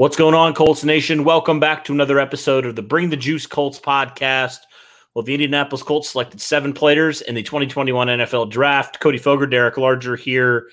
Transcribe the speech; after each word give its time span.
What's 0.00 0.16
going 0.16 0.34
on, 0.34 0.54
Colts 0.54 0.82
Nation? 0.82 1.24
Welcome 1.24 1.60
back 1.60 1.84
to 1.84 1.92
another 1.92 2.18
episode 2.18 2.64
of 2.64 2.74
the 2.74 2.80
Bring 2.80 3.10
the 3.10 3.18
Juice 3.18 3.46
Colts 3.46 3.78
podcast. 3.78 4.60
Well, 5.12 5.22
the 5.22 5.34
Indianapolis 5.34 5.82
Colts 5.82 6.08
selected 6.08 6.40
seven 6.40 6.72
players 6.72 7.20
in 7.20 7.34
the 7.34 7.42
2021 7.42 8.08
NFL 8.08 8.50
Draft. 8.50 8.98
Cody 9.00 9.18
Foger, 9.18 9.46
Derek 9.46 9.76
Larger 9.76 10.16
here. 10.16 10.70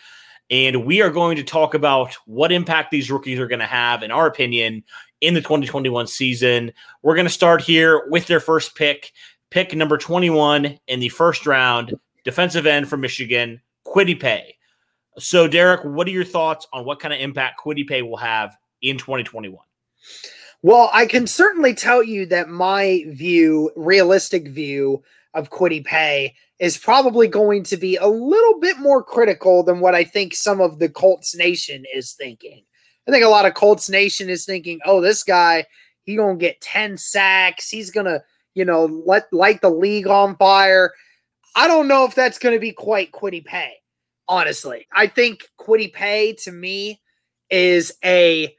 And 0.49 0.85
we 0.85 1.01
are 1.01 1.09
going 1.09 1.35
to 1.35 1.43
talk 1.43 1.73
about 1.73 2.15
what 2.25 2.53
impact 2.53 2.89
these 2.89 3.11
rookies 3.11 3.37
are 3.37 3.49
going 3.49 3.59
to 3.59 3.65
have, 3.65 4.01
in 4.01 4.11
our 4.11 4.27
opinion, 4.27 4.85
in 5.19 5.33
the 5.33 5.41
2021 5.41 6.07
season. 6.07 6.71
We're 7.01 7.15
going 7.15 7.27
to 7.27 7.29
start 7.29 7.61
here 7.61 8.07
with 8.07 8.27
their 8.27 8.39
first 8.39 8.75
pick, 8.75 9.11
pick 9.51 9.75
number 9.75 9.97
21 9.97 10.79
in 10.87 10.99
the 11.01 11.09
first 11.09 11.45
round, 11.45 11.93
defensive 12.23 12.65
end 12.65 12.87
from 12.87 13.01
Michigan, 13.01 13.59
Kwity 13.85 14.17
Paye. 14.17 14.55
So, 15.19 15.49
Derek, 15.49 15.83
what 15.83 16.07
are 16.07 16.11
your 16.11 16.23
thoughts 16.23 16.65
on 16.71 16.85
what 16.85 17.01
kind 17.01 17.13
of 17.13 17.19
impact 17.19 17.59
Kwity 17.61 17.85
Paye 17.85 18.03
will 18.03 18.15
have 18.15 18.55
in 18.81 18.97
2021? 18.97 19.59
Well, 20.63 20.89
I 20.93 21.05
can 21.05 21.27
certainly 21.27 21.73
tell 21.73 22.01
you 22.01 22.25
that 22.27 22.49
my 22.49 23.03
view, 23.07 23.71
realistic 23.75 24.47
view 24.47 25.03
of 25.33 25.49
Kwity 25.49 25.85
Paye, 25.85 26.35
is 26.59 26.77
probably 26.77 27.27
going 27.27 27.63
to 27.63 27.77
be 27.77 27.95
a 27.95 28.07
little 28.07 28.59
bit 28.59 28.79
more 28.79 29.03
critical 29.03 29.63
than 29.63 29.79
what 29.79 29.93
I 29.93 30.03
think 30.03 30.33
some 30.33 30.59
of 30.59 30.79
the 30.79 30.89
Colts 30.89 31.35
Nation 31.35 31.85
is 31.93 32.13
thinking. 32.13 32.63
I 33.07 33.11
think 33.11 33.23
a 33.23 33.29
lot 33.29 33.45
of 33.45 33.53
Colts 33.53 33.89
Nation 33.89 34.29
is 34.29 34.45
thinking, 34.45 34.79
"Oh, 34.83 34.99
this 34.99 35.23
guy, 35.23 35.65
he 36.03 36.15
gonna 36.15 36.35
get 36.35 36.59
ten 36.59 36.97
sacks. 36.97 37.69
He's 37.69 37.91
gonna, 37.91 38.23
you 38.55 38.65
know, 38.65 38.85
let 39.05 39.31
light 39.31 39.61
the 39.61 39.69
league 39.69 40.07
on 40.07 40.35
fire." 40.37 40.91
I 41.55 41.67
don't 41.67 41.87
know 41.87 42.05
if 42.05 42.13
that's 42.13 42.37
going 42.37 42.55
to 42.55 42.59
be 42.59 42.71
quite 42.71 43.11
Kwity 43.11 43.43
Paye, 43.43 43.77
honestly. 44.27 44.87
I 44.93 45.07
think 45.07 45.49
Kwity 45.59 45.91
Paye 45.91 46.33
to 46.43 46.51
me 46.51 47.01
is 47.49 47.93
a 48.03 48.55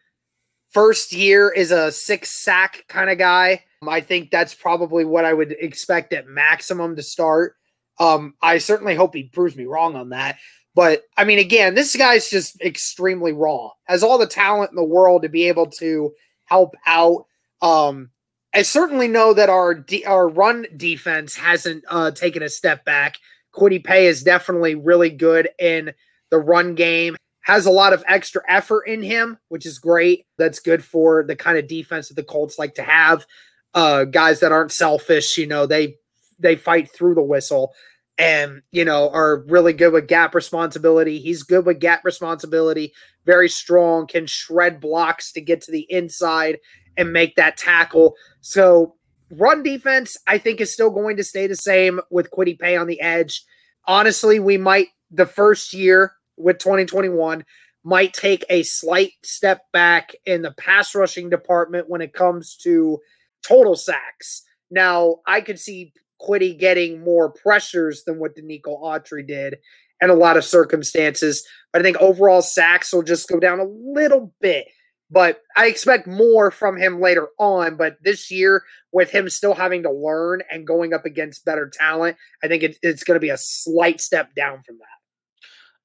first 0.71 1.13
year 1.13 1.51
is 1.51 1.71
a 1.71 1.93
six 1.93 2.31
sack 2.31 2.85
kind 2.89 3.11
of 3.11 3.19
guy. 3.19 3.65
I 3.87 4.01
think 4.01 4.31
that's 4.31 4.55
probably 4.55 5.05
what 5.05 5.25
I 5.25 5.33
would 5.33 5.53
expect 5.53 6.13
at 6.13 6.27
maximum 6.27 6.97
to 6.97 7.03
start. 7.03 7.55
Um, 8.01 8.35
I 8.43 8.59
certainly 8.59 8.95
hope 8.95 9.15
he 9.15 9.25
proves 9.25 9.57
me 9.57 9.65
wrong 9.65 9.97
on 9.97 10.11
that. 10.11 10.39
But 10.75 11.03
I 11.17 11.25
mean, 11.25 11.39
again, 11.39 11.75
this 11.75 11.97
guy's 11.97 12.31
just 12.31 12.61
extremely 12.61 13.33
raw. 13.33 13.71
Has 13.85 14.03
all 14.03 14.19
the 14.19 14.27
talent 14.27 14.71
in 14.71 14.77
the 14.77 14.85
world 14.85 15.23
to 15.23 15.29
be 15.29 15.49
able 15.49 15.67
to 15.79 16.13
help 16.45 16.75
out. 16.87 17.27
Um, 17.61 18.11
I 18.55 18.63
certainly 18.63 19.09
know 19.09 19.35
that 19.35 19.51
our 19.51 19.75
de- 19.75 20.05
our 20.05 20.29
run 20.29 20.67
defense 20.77 21.35
hasn't 21.35 21.85
uh, 21.89 22.13
taken 22.13 22.43
a 22.43 22.49
step 22.49 22.85
back. 22.85 23.17
Kwity 23.55 23.83
Paye 23.83 24.07
is 24.07 24.23
definitely 24.23 24.75
really 24.75 25.11
good 25.11 25.49
in 25.59 25.93
the 26.31 26.39
run 26.39 26.75
game. 26.75 27.17
Has 27.49 27.67
a 27.67 27.71
lot 27.71 27.93
of 27.93 28.05
extra 28.07 28.43
effort 28.49 28.83
in 28.83 29.03
him, 29.03 29.39
which 29.49 29.67
is 29.67 29.79
great. 29.79 30.27
That's 30.37 30.61
good 30.61 30.85
for 30.85 31.25
the 31.25 31.35
kind 31.35 31.59
of 31.59 31.67
defense 31.67 32.09
that 32.09 32.15
the 32.15 32.23
Colts 32.23 32.59
like 32.59 32.75
to 32.77 32.83
have. 32.83 33.27
Uh, 33.75 34.05
guys 34.05 34.41
that 34.41 34.53
aren't 34.53 34.73
selfish, 34.73 35.37
you 35.37 35.47
know, 35.47 35.67
they 35.67 35.97
they 36.39 36.55
fight 36.55 36.91
through 36.93 37.15
the 37.15 37.23
whistle 37.23 37.73
and 38.17 38.63
you 38.71 38.85
know 38.85 39.11
are 39.11 39.45
really 39.49 39.73
good 39.73 39.93
with 39.93 40.07
gap 40.07 40.35
responsibility. 40.35 41.19
He's 41.19 41.43
good 41.43 41.67
with 41.67 41.81
gap 41.81 42.05
responsibility, 42.05 42.93
very 43.27 43.49
strong, 43.49 44.07
can 44.07 44.27
shred 44.27 44.81
blocks 44.81 45.33
to 45.33 45.41
get 45.41 45.61
to 45.63 45.73
the 45.73 45.87
inside 45.91 46.59
and 46.97 47.13
make 47.13 47.35
that 47.37 47.57
tackle. 47.57 48.15
So 48.41 48.95
Run 49.31 49.63
defense, 49.63 50.17
I 50.27 50.39
think, 50.39 50.61
is 50.61 50.73
still 50.73 50.91
going 50.91 51.17
to 51.19 51.25
stay 51.25 51.47
the 51.47 51.57
same 51.57 52.01
with 52.11 52.31
Kwity 52.31 52.59
Paye 52.59 52.77
on 52.77 52.87
the 52.87 53.01
edge. 53.01 53.45
Honestly, 53.87 54.39
we 54.39 54.57
might, 54.57 54.89
the 55.11 55.27
first 55.27 55.75
year 55.75 56.13
with 56.39 56.59
2021, 56.59 57.45
might 57.85 58.13
take 58.13 58.45
a 58.51 58.63
slight 58.63 59.13
step 59.25 59.63
back 59.73 60.13
in 60.27 60.43
the 60.43 60.53
pass 60.53 60.95
rushing 60.95 61.31
department 61.31 61.89
when 61.89 62.01
it 62.01 62.13
comes 62.13 62.57
to 62.57 62.99
total 63.47 63.77
sacks. 63.77 64.43
Now, 64.71 65.17
I 65.27 65.41
could 65.41 65.59
see 65.59 65.93
Kwity 66.21 66.59
getting 66.59 67.03
more 67.03 67.31
pressures 67.31 68.03
than 68.05 68.19
what 68.19 68.37
Denico 68.37 68.83
Autry 68.83 69.27
did 69.27 69.57
in 70.01 70.11
a 70.11 70.15
lot 70.15 70.37
of 70.37 70.45
circumstances. 70.45 71.47
But 71.73 71.81
I 71.81 71.83
think 71.83 71.97
overall 71.99 72.43
sacks 72.43 72.93
will 72.93 73.03
just 73.03 73.29
go 73.29 73.39
down 73.39 73.61
a 73.61 73.65
little 73.65 74.35
bit 74.41 74.67
but 75.11 75.43
I 75.57 75.67
expect 75.67 76.07
more 76.07 76.51
from 76.51 76.77
him 76.77 77.01
later 77.01 77.29
on. 77.39 77.77
But 77.77 77.97
this 78.03 78.31
year, 78.31 78.65
with 78.93 79.11
him 79.11 79.29
still 79.29 79.55
having 79.55 79.83
to 79.85 79.91
learn 79.91 80.43
and 80.51 80.67
going 80.67 80.93
up 80.93 81.05
against 81.07 81.45
better 81.45 81.71
talent, 81.73 82.17
I 82.43 82.49
think 82.49 82.63
it, 82.63 82.79
it's 82.83 83.05
going 83.05 83.17
to 83.17 83.21
be 83.21 83.31
a 83.31 83.39
slight 83.39 84.01
step 84.01 84.35
down 84.35 84.63
from 84.63 84.79
that. 84.79 84.98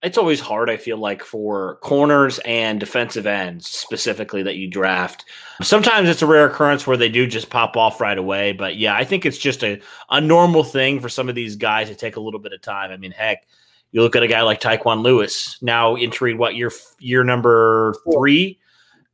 It's 0.04 0.18
always 0.18 0.42
hard, 0.42 0.70
I 0.70 0.78
feel 0.78 0.98
like, 0.98 1.24
for 1.24 1.78
corners 1.78 2.40
and 2.40 2.80
defensive 2.80 3.26
ends 3.26 3.70
specifically 3.70 4.44
that 4.44 4.58
you 4.58 4.70
draft. 4.70 5.26
Sometimes 5.62 6.10
it's 6.10 6.22
a 6.22 6.28
rare 6.28 6.46
occurrence 6.46 6.86
where 6.86 6.98
they 6.98 7.10
do 7.10 7.26
just 7.26 7.50
pop 7.50 7.78
off 7.78 8.02
right 8.02 8.18
away. 8.18 8.52
But 8.52 8.76
yeah, 8.76 8.96
I 8.96 9.06
think 9.06 9.26
it's 9.26 9.38
just 9.38 9.64
a, 9.64 9.82
a 10.10 10.20
normal 10.20 10.64
thing 10.64 11.00
for 11.00 11.10
some 11.10 11.30
of 11.30 11.36
these 11.36 11.56
guys 11.56 11.88
to 11.88 11.96
take 11.96 12.18
a 12.18 12.20
little 12.20 12.40
bit 12.40 12.54
of 12.54 12.62
time. 12.62 12.92
I 12.92 12.98
mean, 12.98 13.12
heck, 13.12 13.48
you 13.92 14.02
look 14.02 14.16
at 14.16 14.24
a 14.24 14.28
guy 14.28 14.42
like 14.42 14.60
Tyquan 14.60 15.04
Lewis, 15.04 15.58
now 15.62 15.96
entering 15.96 16.38
what 16.38 16.56
year 16.56 16.72
year 17.00 17.24
number 17.24 17.96
three 18.12 18.60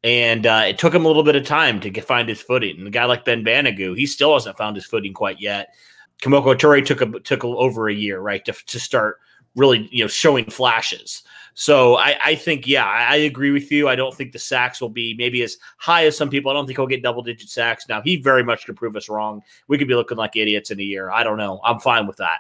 and 0.03 0.45
uh, 0.45 0.63
it 0.67 0.77
took 0.77 0.93
him 0.93 1.05
a 1.05 1.07
little 1.07 1.23
bit 1.23 1.35
of 1.35 1.45
time 1.45 1.79
to 1.81 1.89
get, 1.89 2.05
find 2.05 2.29
his 2.29 2.41
footing. 2.41 2.77
And 2.77 2.87
a 2.87 2.91
guy 2.91 3.05
like 3.05 3.25
Ben 3.25 3.43
Banogu, 3.43 3.97
he 3.97 4.05
still 4.05 4.33
hasn't 4.33 4.57
found 4.57 4.75
his 4.75 4.85
footing 4.85 5.13
quite 5.13 5.41
yet. 5.41 5.73
Kemoko 6.21 6.55
Turay 6.55 6.85
took 6.85 7.01
a, 7.01 7.19
took 7.19 7.43
a, 7.43 7.47
over 7.47 7.89
a 7.89 7.93
year, 7.93 8.19
right, 8.19 8.43
to, 8.45 8.53
to 8.53 8.79
start 8.79 9.17
really 9.55 9.89
you 9.91 10.03
know 10.03 10.07
showing 10.07 10.45
flashes. 10.45 11.23
So 11.55 11.97
I, 11.97 12.17
I 12.23 12.35
think 12.35 12.67
yeah, 12.67 12.85
I, 12.85 13.03
I, 13.03 13.15
agree 13.17 13.51
with 13.51 13.69
you. 13.69 13.89
I 13.89 13.95
don't 13.95 14.15
think 14.15 14.31
the 14.31 14.39
sacks 14.39 14.79
will 14.79 14.89
be 14.89 15.13
maybe 15.17 15.41
as 15.41 15.57
high 15.77 16.05
as 16.05 16.15
some 16.15 16.29
people. 16.29 16.49
I 16.49 16.53
don't 16.53 16.65
think 16.65 16.77
he'll 16.77 16.87
get 16.87 17.03
double 17.03 17.21
digit 17.21 17.49
sacks. 17.49 17.85
Now 17.89 18.01
he 18.01 18.15
very 18.15 18.43
much 18.43 18.65
could 18.65 18.77
prove 18.77 18.95
us 18.95 19.09
wrong. 19.09 19.41
We 19.67 19.77
could 19.77 19.89
be 19.89 19.95
looking 19.95 20.17
like 20.17 20.37
idiots 20.37 20.71
in 20.71 20.79
a 20.79 20.83
year. 20.83 21.11
I 21.11 21.23
don't 21.23 21.37
know. 21.37 21.59
I'm 21.65 21.79
fine 21.79 22.07
with 22.07 22.15
that. 22.17 22.39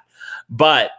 But 0.49 0.91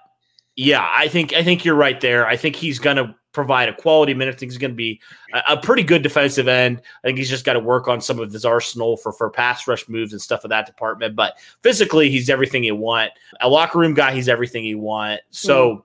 yeah, 0.61 0.87
I 0.93 1.09
think 1.09 1.33
I 1.33 1.43
think 1.43 1.65
you're 1.65 1.75
right 1.75 1.99
there. 2.01 2.27
I 2.27 2.37
think 2.37 2.55
he's 2.55 2.79
gonna 2.79 3.17
provide 3.33 3.71
a 3.71 3.75
quality 3.75 4.13
minute. 4.13 4.35
I 4.35 4.39
think 4.39 4.53
he's 4.53 4.59
going 4.59 4.73
to 4.73 4.77
be 4.77 5.01
a, 5.33 5.53
a, 5.53 5.57
pretty 5.57 5.85
good 5.85 6.03
defensive 6.03 6.49
end. 6.49 6.83
I 7.03 7.07
think 7.07 7.17
he's 7.17 7.31
just 7.31 7.45
got 7.45 7.53
to 7.53 7.61
work 7.61 7.87
on 7.87 8.01
some 8.01 8.19
of 8.19 8.33
his 8.33 8.45
arsenal 8.45 8.97
for 8.97 9.13
for 9.13 9.31
pass 9.31 9.67
rush 9.67 9.89
moves 9.89 10.13
and 10.13 10.21
stuff 10.21 10.45
of 10.45 10.51
that 10.51 10.67
department. 10.67 11.17
But 11.17 11.39
physically, 11.63 12.11
he's 12.11 12.29
everything 12.29 12.63
you 12.63 12.77
want. 12.77 13.13
A 13.41 13.49
locker 13.49 13.79
room 13.79 13.95
guy, 13.95 14.13
he's 14.13 14.29
everything 14.29 14.65
you 14.65 14.79
want. 14.79 15.21
So. 15.31 15.77
Mm. 15.77 15.83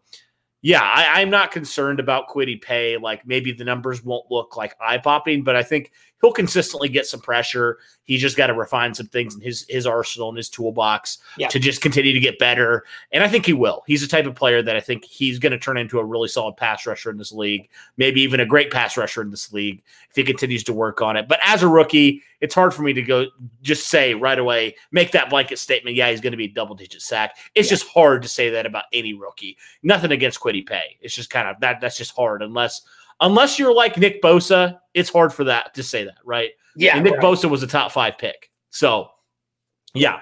Yeah, 0.61 0.81
I, 0.81 1.21
I'm 1.21 1.29
not 1.29 1.51
concerned 1.51 1.99
about 1.99 2.27
Kwity 2.27 2.59
Paye. 2.59 2.97
Like 2.97 3.27
maybe 3.27 3.51
the 3.51 3.63
numbers 3.63 4.03
won't 4.03 4.31
look 4.31 4.57
like 4.57 4.73
eye 4.81 4.97
popping, 4.97 5.43
but 5.43 5.55
I 5.55 5.61
think 5.61 5.91
he'll 6.21 6.31
consistently 6.31 6.89
get 6.89 7.05
some 7.05 7.19
pressure. 7.19 7.79
He's 8.03 8.21
just 8.21 8.37
got 8.37 8.47
to 8.47 8.53
refine 8.53 8.93
some 8.93 9.07
things 9.07 9.35
in 9.35 9.41
his 9.41 9.65
his 9.67 9.85
arsenal 9.85 10.29
and 10.29 10.37
his 10.37 10.49
toolbox 10.49 11.19
yeah. 11.37 11.47
to 11.49 11.59
just 11.59 11.81
continue 11.81 12.13
to 12.13 12.19
get 12.19 12.39
better. 12.39 12.85
And 13.11 13.23
I 13.23 13.27
think 13.27 13.45
he 13.45 13.53
will. 13.53 13.83
He's 13.87 14.01
the 14.01 14.07
type 14.07 14.25
of 14.25 14.35
player 14.35 14.61
that 14.61 14.75
I 14.75 14.79
think 14.79 15.03
he's 15.03 15.39
going 15.39 15.51
to 15.51 15.59
turn 15.59 15.77
into 15.77 15.99
a 15.99 16.05
really 16.05 16.27
solid 16.27 16.57
pass 16.57 16.85
rusher 16.85 17.09
in 17.09 17.17
this 17.17 17.31
league, 17.31 17.69
maybe 17.97 18.21
even 18.21 18.39
a 18.39 18.45
great 18.45 18.71
pass 18.71 18.97
rusher 18.97 19.21
in 19.21 19.31
this 19.31 19.51
league 19.51 19.83
if 20.09 20.15
he 20.15 20.23
continues 20.23 20.63
to 20.65 20.73
work 20.73 21.01
on 21.01 21.17
it. 21.17 21.27
But 21.27 21.39
as 21.43 21.63
a 21.63 21.67
rookie, 21.67 22.21
it's 22.41 22.55
hard 22.55 22.73
for 22.73 22.83
me 22.83 22.93
to 22.93 23.01
go 23.01 23.25
just 23.61 23.89
say 23.89 24.13
right 24.13 24.37
away, 24.37 24.75
make 24.91 25.11
that 25.11 25.29
blanket 25.29 25.59
statement. 25.59 25.95
Yeah, 25.95 26.11
he's 26.11 26.21
going 26.21 26.31
to 26.31 26.37
be 26.37 26.45
a 26.45 26.53
double 26.53 26.75
digit 26.75 27.01
sack. 27.01 27.37
It's 27.55 27.67
yeah. 27.67 27.77
just 27.77 27.87
hard 27.87 28.21
to 28.21 28.29
say 28.29 28.49
that 28.51 28.65
about 28.65 28.85
any 28.93 29.13
rookie. 29.13 29.57
Nothing 29.83 30.11
against 30.11 30.39
Kwity 30.39 30.65
Paye. 30.65 30.97
It's 31.01 31.15
just 31.15 31.29
kind 31.29 31.47
of 31.47 31.59
that. 31.61 31.81
That's 31.81 31.97
just 31.97 32.15
hard 32.15 32.41
unless 32.41 32.81
unless 33.21 33.59
you're 33.59 33.73
like 33.73 33.97
Nick 33.97 34.21
Bosa, 34.21 34.79
it's 34.93 35.09
hard 35.09 35.33
for 35.33 35.43
that 35.45 35.73
to 35.75 35.83
say 35.83 36.03
that, 36.03 36.17
right? 36.23 36.51
Yeah. 36.75 36.95
And 36.95 37.03
Nick 37.03 37.13
right. 37.13 37.23
Bosa 37.23 37.49
was 37.49 37.63
a 37.63 37.67
top 37.67 37.91
five 37.91 38.17
pick. 38.17 38.51
So, 38.69 39.09
yeah. 39.93 40.21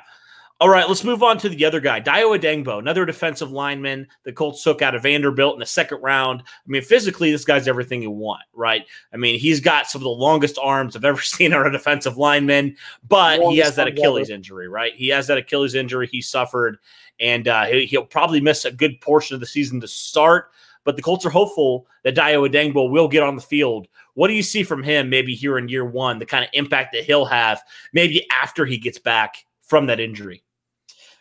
All 0.59 0.69
right, 0.69 0.87
let's 0.87 1.03
move 1.03 1.23
on 1.23 1.37
to 1.39 1.49
the 1.49 1.65
other 1.65 1.81
guy, 1.81 1.99
Dayo 1.99 2.39
Odeyingbo, 2.39 2.79
another 2.79 3.05
defensive 3.05 3.51
lineman 3.51 4.07
the 4.23 4.31
Colts 4.31 4.63
took 4.63 4.81
out 4.81 4.95
of 4.95 5.03
Vanderbilt 5.03 5.55
in 5.55 5.59
the 5.59 5.65
second 5.65 6.01
round. 6.01 6.41
I 6.41 6.67
mean, 6.67 6.81
physically, 6.81 7.33
this 7.33 7.43
guy's 7.43 7.67
everything 7.67 8.01
you 8.01 8.11
want, 8.11 8.43
right? 8.53 8.85
I 9.11 9.17
mean, 9.17 9.37
he's 9.37 9.59
got 9.59 9.87
some 9.87 9.99
of 9.99 10.03
the 10.03 10.09
longest 10.09 10.57
arms 10.61 10.95
I've 10.95 11.03
ever 11.05 11.19
seen 11.21 11.53
on 11.53 11.65
a 11.67 11.71
defensive 11.71 12.17
lineman, 12.17 12.77
but 13.05 13.41
longest 13.41 13.55
he 13.55 13.57
has 13.57 13.75
that 13.75 13.89
Achilles 13.89 14.29
ever. 14.29 14.35
injury, 14.35 14.69
right? 14.69 14.93
He 14.95 15.09
has 15.09 15.27
that 15.27 15.37
Achilles 15.37 15.75
injury 15.75 16.07
he 16.07 16.21
suffered, 16.21 16.77
and 17.19 17.45
uh, 17.49 17.65
he'll 17.65 18.05
probably 18.05 18.39
miss 18.39 18.63
a 18.63 18.71
good 18.71 19.01
portion 19.01 19.33
of 19.33 19.41
the 19.41 19.47
season 19.47 19.81
to 19.81 19.87
start 19.89 20.51
but 20.83 20.95
the 20.95 21.01
Colts 21.01 21.25
are 21.25 21.29
hopeful 21.29 21.87
that 22.03 22.15
Dayo 22.15 22.47
Odeyingbo 22.47 22.89
will 22.89 23.07
get 23.07 23.23
on 23.23 23.35
the 23.35 23.41
field. 23.41 23.87
What 24.13 24.27
do 24.27 24.33
you 24.33 24.43
see 24.43 24.63
from 24.63 24.83
him 24.83 25.09
maybe 25.09 25.33
here 25.33 25.57
in 25.57 25.69
year 25.69 25.85
one, 25.85 26.19
the 26.19 26.25
kind 26.25 26.43
of 26.43 26.49
impact 26.53 26.93
that 26.93 27.03
he'll 27.03 27.25
have 27.25 27.61
maybe 27.93 28.25
after 28.31 28.65
he 28.65 28.77
gets 28.77 28.99
back 28.99 29.45
from 29.61 29.87
that 29.87 29.99
injury? 29.99 30.43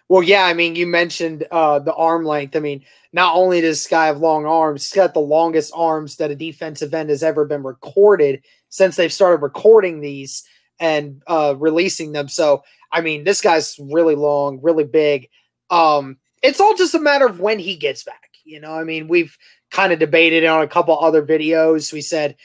Well, 0.08 0.22
yeah, 0.22 0.44
I 0.44 0.52
mean, 0.52 0.76
you 0.76 0.86
mentioned 0.86 1.46
uh, 1.50 1.78
the 1.78 1.94
arm 1.94 2.24
length. 2.24 2.54
I 2.54 2.60
mean, 2.60 2.84
not 3.14 3.34
only 3.34 3.60
does 3.60 3.78
this 3.78 3.88
guy 3.88 4.06
have 4.06 4.18
long 4.18 4.44
arms, 4.44 4.84
he's 4.84 4.94
got 4.94 5.14
the 5.14 5.20
longest 5.20 5.72
arms 5.74 6.16
that 6.16 6.30
a 6.30 6.36
defensive 6.36 6.92
end 6.92 7.08
has 7.08 7.22
ever 7.22 7.46
been 7.46 7.62
recorded 7.62 8.44
since 8.68 8.96
they've 8.96 9.12
started 9.12 9.42
recording 9.42 10.00
these 10.00 10.44
and 10.78 11.22
uh, 11.28 11.54
releasing 11.56 12.12
them. 12.12 12.28
So, 12.28 12.62
I 12.90 13.00
mean, 13.00 13.24
this 13.24 13.40
guy's 13.40 13.78
really 13.78 14.14
long, 14.14 14.60
really 14.60 14.84
big. 14.84 15.30
Um, 15.70 16.18
it's 16.42 16.60
all 16.60 16.74
just 16.74 16.94
a 16.94 17.00
matter 17.00 17.26
of 17.26 17.40
when 17.40 17.58
he 17.58 17.76
gets 17.76 18.04
back. 18.04 18.31
You 18.44 18.60
know, 18.60 18.74
I 18.74 18.84
mean, 18.84 19.08
we've 19.08 19.36
kind 19.70 19.92
of 19.92 19.98
debated 19.98 20.44
on 20.44 20.62
a 20.62 20.68
couple 20.68 20.98
other 20.98 21.24
videos. 21.24 21.92
We 21.92 22.00
said, 22.00 22.36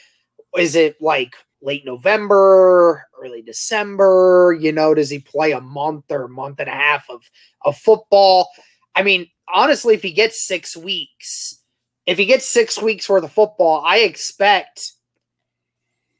is 0.56 0.74
it 0.74 1.00
like 1.00 1.34
late 1.60 1.84
November, 1.84 3.06
early 3.20 3.42
December? 3.42 4.56
You 4.58 4.72
know, 4.72 4.94
does 4.94 5.10
he 5.10 5.18
play 5.18 5.52
a 5.52 5.60
month 5.60 6.04
or 6.10 6.24
a 6.24 6.28
month 6.28 6.60
and 6.60 6.68
a 6.68 6.72
half 6.72 7.08
of, 7.10 7.22
of 7.64 7.76
football? 7.76 8.48
I 8.94 9.02
mean, 9.02 9.28
honestly, 9.52 9.94
if 9.94 10.02
he 10.02 10.12
gets 10.12 10.46
six 10.46 10.76
weeks, 10.76 11.62
if 12.06 12.18
he 12.18 12.26
gets 12.26 12.48
six 12.48 12.80
weeks 12.80 13.08
worth 13.08 13.24
of 13.24 13.32
football, 13.32 13.82
I 13.84 13.98
expect 13.98 14.92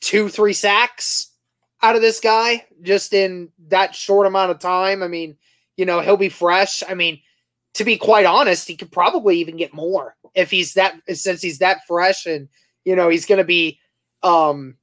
two, 0.00 0.28
three 0.28 0.52
sacks 0.52 1.32
out 1.82 1.96
of 1.96 2.02
this 2.02 2.20
guy 2.20 2.66
just 2.82 3.12
in 3.12 3.50
that 3.68 3.94
short 3.94 4.26
amount 4.26 4.50
of 4.50 4.58
time. 4.58 5.02
I 5.02 5.08
mean, 5.08 5.36
you 5.76 5.86
know, 5.86 6.00
he'll 6.00 6.16
be 6.16 6.28
fresh. 6.28 6.82
I 6.88 6.94
mean, 6.94 7.20
to 7.78 7.84
be 7.84 7.96
quite 7.96 8.26
honest, 8.26 8.66
he 8.66 8.76
could 8.76 8.90
probably 8.90 9.38
even 9.38 9.56
get 9.56 9.72
more 9.72 10.16
if 10.34 10.50
he's 10.50 10.74
that 10.74 10.94
since 11.14 11.40
he's 11.40 11.58
that 11.58 11.80
fresh 11.86 12.26
and 12.26 12.48
you 12.84 12.94
know 12.94 13.08
he's 13.08 13.24
going 13.24 13.38
to 13.38 13.44
be 13.44 13.78
um 14.24 14.76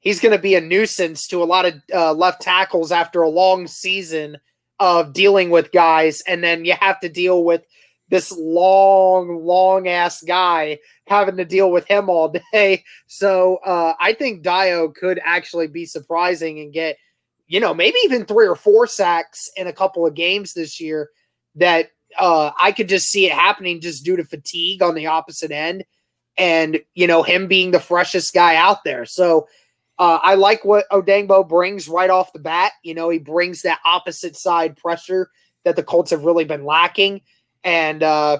he's 0.00 0.20
going 0.20 0.36
to 0.36 0.42
be 0.42 0.54
a 0.54 0.60
nuisance 0.60 1.26
to 1.28 1.42
a 1.42 1.44
lot 1.44 1.64
of 1.64 1.74
uh, 1.94 2.12
left 2.12 2.42
tackles 2.42 2.92
after 2.92 3.22
a 3.22 3.28
long 3.30 3.66
season 3.66 4.36
of 4.80 5.14
dealing 5.14 5.48
with 5.48 5.72
guys. 5.72 6.22
And 6.26 6.44
then 6.44 6.64
you 6.64 6.74
have 6.78 7.00
to 7.00 7.08
deal 7.08 7.42
with 7.42 7.64
this 8.10 8.30
long 8.32 9.42
long 9.42 9.88
ass 9.88 10.22
guy 10.22 10.78
having 11.06 11.38
to 11.38 11.44
deal 11.46 11.70
with 11.70 11.86
him 11.86 12.10
all 12.10 12.28
day. 12.52 12.84
So 13.06 13.56
uh, 13.64 13.94
i 13.98 14.12
think 14.12 14.44
Dayo 14.44 14.94
could 14.94 15.18
actually 15.24 15.68
be 15.68 15.86
surprising 15.86 16.60
and 16.60 16.70
get 16.70 16.98
you 17.46 17.60
know 17.60 17.72
maybe 17.72 17.96
even 18.04 18.26
three 18.26 18.46
or 18.46 18.56
four 18.56 18.86
sacks 18.86 19.48
in 19.56 19.68
a 19.68 19.72
couple 19.72 20.04
of 20.04 20.12
games 20.12 20.52
this 20.52 20.78
year 20.78 21.08
that 21.54 21.90
uh, 22.18 22.50
I 22.60 22.72
could 22.72 22.88
just 22.88 23.08
see 23.10 23.26
it 23.26 23.32
happening 23.32 23.80
just 23.80 24.04
due 24.04 24.16
to 24.16 24.24
fatigue 24.24 24.82
on 24.82 24.94
the 24.94 25.06
opposite 25.06 25.50
end, 25.50 25.84
and 26.36 26.80
you 26.94 27.06
know 27.06 27.22
him 27.22 27.46
being 27.46 27.70
the 27.70 27.80
freshest 27.80 28.34
guy 28.34 28.56
out 28.56 28.84
there. 28.84 29.04
So 29.04 29.48
uh, 29.98 30.18
I 30.22 30.34
like 30.34 30.64
what 30.64 30.88
Odeyingbo 30.90 31.48
brings 31.48 31.88
right 31.88 32.10
off 32.10 32.32
the 32.32 32.38
bat. 32.38 32.72
You 32.82 32.94
know, 32.94 33.08
he 33.08 33.18
brings 33.18 33.62
that 33.62 33.80
opposite 33.84 34.36
side 34.36 34.76
pressure 34.76 35.30
that 35.64 35.76
the 35.76 35.82
Colts 35.82 36.10
have 36.10 36.24
really 36.24 36.44
been 36.44 36.64
lacking, 36.64 37.22
and 37.64 38.02
uh, 38.02 38.38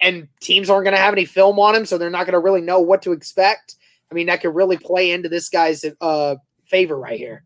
and 0.00 0.28
teams 0.40 0.70
aren't 0.70 0.84
going 0.84 0.96
to 0.96 1.02
have 1.02 1.14
any 1.14 1.24
film 1.24 1.58
on 1.58 1.74
him, 1.74 1.86
so 1.86 1.98
they're 1.98 2.10
not 2.10 2.26
going 2.26 2.32
to 2.32 2.38
really 2.38 2.62
know 2.62 2.80
what 2.80 3.02
to 3.02 3.12
expect. 3.12 3.76
I 4.10 4.14
mean, 4.14 4.26
that 4.26 4.42
could 4.42 4.54
really 4.54 4.76
play 4.76 5.10
into 5.10 5.28
this 5.28 5.48
guy's 5.48 5.84
uh, 6.00 6.36
favor 6.66 6.98
right 6.98 7.18
here 7.18 7.44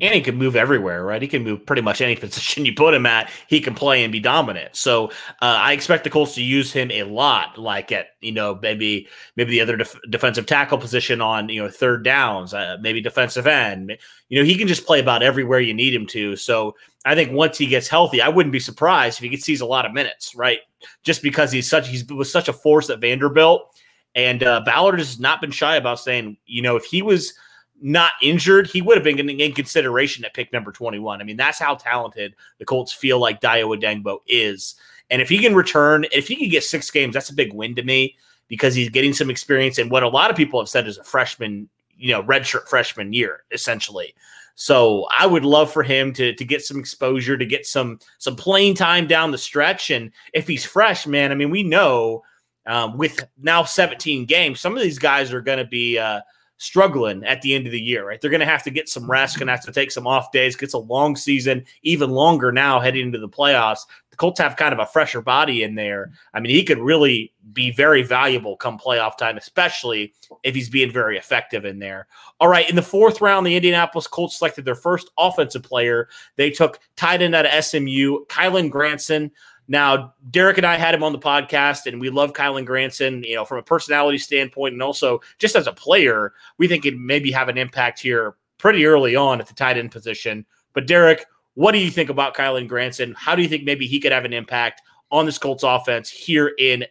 and 0.00 0.14
he 0.14 0.20
can 0.20 0.36
move 0.36 0.56
everywhere, 0.56 1.04
right? 1.04 1.20
He 1.20 1.28
can 1.28 1.44
move 1.44 1.64
pretty 1.64 1.82
much 1.82 2.00
any 2.00 2.16
position 2.20 2.64
you 2.64 2.74
put 2.74 2.94
him 2.94 3.06
at. 3.06 3.30
He 3.48 3.60
can 3.60 3.74
play 3.74 4.02
and 4.02 4.12
be 4.12 4.20
dominant. 4.20 4.74
So 4.76 5.08
uh, 5.40 5.58
I 5.60 5.72
expect 5.72 6.04
the 6.04 6.10
Colts 6.10 6.34
to 6.34 6.42
use 6.42 6.72
him 6.72 6.90
a 6.90 7.04
lot, 7.04 7.58
like 7.58 7.92
at 7.92 8.08
you 8.20 8.32
know 8.32 8.58
maybe 8.60 9.08
maybe 9.36 9.52
the 9.52 9.60
other 9.60 9.76
def- 9.76 10.00
defensive 10.08 10.46
tackle 10.46 10.78
position 10.78 11.20
on 11.20 11.48
you 11.48 11.62
know 11.62 11.68
third 11.68 12.04
downs, 12.04 12.54
uh, 12.54 12.76
maybe 12.80 13.00
defensive 13.00 13.46
end. 13.46 13.96
You 14.28 14.38
know 14.38 14.44
he 14.44 14.56
can 14.56 14.68
just 14.68 14.86
play 14.86 15.00
about 15.00 15.22
everywhere 15.22 15.60
you 15.60 15.74
need 15.74 15.94
him 15.94 16.06
to. 16.08 16.36
So 16.36 16.76
I 17.04 17.14
think 17.14 17.32
once 17.32 17.58
he 17.58 17.66
gets 17.66 17.88
healthy, 17.88 18.20
I 18.20 18.28
wouldn't 18.28 18.52
be 18.52 18.60
surprised 18.60 19.22
if 19.22 19.30
he 19.30 19.36
sees 19.36 19.60
a 19.60 19.66
lot 19.66 19.86
of 19.86 19.92
minutes, 19.92 20.34
right? 20.34 20.58
Just 21.02 21.22
because 21.22 21.52
he's 21.52 21.68
such 21.68 21.88
he's 21.88 22.04
was 22.06 22.30
such 22.30 22.48
a 22.48 22.52
force 22.52 22.90
at 22.90 23.00
Vanderbilt, 23.00 23.74
and 24.14 24.42
uh, 24.42 24.60
Ballard 24.64 24.98
has 24.98 25.20
not 25.20 25.40
been 25.40 25.50
shy 25.50 25.76
about 25.76 26.00
saying, 26.00 26.36
you 26.46 26.62
know, 26.62 26.76
if 26.76 26.84
he 26.84 27.02
was 27.02 27.34
not 27.80 28.12
injured, 28.22 28.66
he 28.66 28.82
would 28.82 28.96
have 28.96 29.04
been 29.04 29.28
in 29.28 29.52
consideration 29.52 30.24
at 30.24 30.34
pick 30.34 30.52
number 30.52 30.72
21. 30.72 31.20
I 31.20 31.24
mean, 31.24 31.36
that's 31.36 31.58
how 31.58 31.74
talented 31.74 32.34
the 32.58 32.64
Colts 32.64 32.92
feel 32.92 33.18
like 33.18 33.40
Dayo 33.40 33.76
Odeyingbo 33.76 34.18
is. 34.26 34.74
And 35.10 35.20
if 35.20 35.28
he 35.28 35.38
can 35.38 35.54
return, 35.54 36.06
if 36.12 36.28
he 36.28 36.36
can 36.36 36.48
get 36.48 36.62
six 36.62 36.90
games, 36.90 37.14
that's 37.14 37.30
a 37.30 37.34
big 37.34 37.52
win 37.52 37.74
to 37.76 37.82
me 37.82 38.16
because 38.48 38.74
he's 38.74 38.90
getting 38.90 39.12
some 39.12 39.30
experience 39.30 39.78
in 39.78 39.88
what 39.88 40.02
a 40.02 40.08
lot 40.08 40.30
of 40.30 40.36
people 40.36 40.60
have 40.60 40.68
said 40.68 40.86
is 40.86 40.98
a 40.98 41.04
freshman, 41.04 41.68
you 41.96 42.12
know, 42.12 42.22
redshirt 42.22 42.68
freshman 42.68 43.12
year, 43.12 43.44
essentially. 43.50 44.14
So 44.54 45.06
I 45.16 45.26
would 45.26 45.44
love 45.44 45.72
for 45.72 45.82
him 45.82 46.12
to 46.14 46.34
to 46.34 46.44
get 46.44 46.62
some 46.62 46.78
exposure, 46.78 47.38
to 47.38 47.46
get 47.46 47.66
some 47.66 47.98
some 48.18 48.36
playing 48.36 48.74
time 48.74 49.06
down 49.06 49.30
the 49.30 49.38
stretch. 49.38 49.90
And 49.90 50.12
if 50.34 50.46
he's 50.46 50.64
fresh, 50.64 51.06
man, 51.06 51.32
I 51.32 51.34
mean, 51.34 51.50
we 51.50 51.62
know 51.62 52.22
um, 52.66 52.98
with 52.98 53.24
now 53.40 53.64
17 53.64 54.26
games, 54.26 54.60
some 54.60 54.76
of 54.76 54.82
these 54.82 54.98
guys 54.98 55.32
are 55.32 55.40
going 55.40 55.58
to 55.58 55.64
be 55.64 55.98
uh,– 55.98 56.20
struggling 56.60 57.24
at 57.24 57.40
the 57.40 57.54
end 57.54 57.64
of 57.64 57.72
the 57.72 57.80
year, 57.80 58.06
right? 58.06 58.20
They're 58.20 58.30
going 58.30 58.40
to 58.40 58.46
have 58.46 58.62
to 58.64 58.70
get 58.70 58.86
some 58.86 59.10
rest, 59.10 59.38
going 59.38 59.46
to 59.46 59.52
have 59.52 59.64
to 59.64 59.72
take 59.72 59.90
some 59.90 60.06
off 60.06 60.30
days. 60.30 60.56
It's 60.60 60.74
a 60.74 60.78
long 60.78 61.16
season, 61.16 61.64
even 61.82 62.10
longer 62.10 62.52
now 62.52 62.78
heading 62.78 63.06
into 63.06 63.18
the 63.18 63.30
playoffs. 63.30 63.86
The 64.10 64.16
Colts 64.16 64.38
have 64.40 64.56
kind 64.56 64.74
of 64.74 64.78
a 64.78 64.84
fresher 64.84 65.22
body 65.22 65.62
in 65.62 65.74
there. 65.74 66.12
I 66.34 66.40
mean, 66.40 66.52
he 66.54 66.62
could 66.62 66.78
really 66.78 67.32
be 67.54 67.70
very 67.70 68.02
valuable 68.02 68.56
come 68.56 68.78
playoff 68.78 69.16
time, 69.16 69.38
especially 69.38 70.12
if 70.42 70.54
he's 70.54 70.68
being 70.68 70.92
very 70.92 71.16
effective 71.16 71.64
in 71.64 71.78
there. 71.78 72.06
All 72.40 72.48
right, 72.48 72.68
in 72.68 72.76
the 72.76 72.82
fourth 72.82 73.22
round, 73.22 73.46
the 73.46 73.56
Indianapolis 73.56 74.06
Colts 74.06 74.36
selected 74.36 74.66
their 74.66 74.74
first 74.74 75.10
offensive 75.16 75.62
player. 75.62 76.08
They 76.36 76.50
took 76.50 76.78
tight 76.96 77.22
end 77.22 77.34
out 77.34 77.46
of 77.46 77.64
SMU, 77.64 78.26
Kylen 78.26 78.70
Granson. 78.70 79.30
Now, 79.70 80.14
Derek 80.32 80.56
and 80.56 80.66
I 80.66 80.76
had 80.76 80.96
him 80.96 81.04
on 81.04 81.12
the 81.12 81.18
podcast, 81.20 81.86
and 81.86 82.00
we 82.00 82.10
love 82.10 82.32
Kylen 82.32 82.66
Granson, 82.66 83.22
you 83.22 83.36
know, 83.36 83.44
from 83.44 83.58
a 83.58 83.62
personality 83.62 84.18
standpoint 84.18 84.72
and 84.72 84.82
also 84.82 85.20
just 85.38 85.54
as 85.54 85.68
a 85.68 85.72
player, 85.72 86.32
we 86.58 86.66
think 86.66 86.84
it 86.84 86.98
maybe 86.98 87.30
have 87.30 87.48
an 87.48 87.56
impact 87.56 88.00
here 88.00 88.34
pretty 88.58 88.84
early 88.84 89.14
on 89.14 89.40
at 89.40 89.46
the 89.46 89.54
tight 89.54 89.78
end 89.78 89.92
position. 89.92 90.44
But 90.72 90.88
Derek, 90.88 91.24
what 91.54 91.70
do 91.70 91.78
you 91.78 91.88
think 91.88 92.10
about 92.10 92.34
Kylen 92.34 92.66
Granson? 92.66 93.14
How 93.16 93.36
do 93.36 93.42
you 93.42 93.48
think 93.48 93.62
maybe 93.62 93.86
he 93.86 94.00
could 94.00 94.10
have 94.10 94.24
an 94.24 94.32
impact 94.32 94.82
on 95.12 95.24
this 95.24 95.38
Colts 95.38 95.62
offense 95.62 96.10
here 96.10 96.52
in 96.58 96.84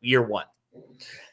year 0.00 0.22
one? 0.22 0.46